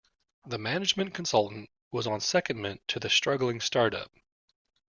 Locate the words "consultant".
1.13-1.69